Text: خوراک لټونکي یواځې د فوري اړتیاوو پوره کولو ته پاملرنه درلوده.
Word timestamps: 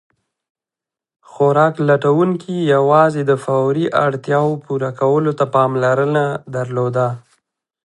خوراک 1.29 1.75
لټونکي 1.89 2.55
یواځې 2.73 3.21
د 3.25 3.31
فوري 3.43 3.85
اړتیاوو 4.05 4.61
پوره 4.65 4.89
کولو 4.99 5.31
ته 5.39 5.45
پاملرنه 5.55 6.25
درلوده. 6.55 7.07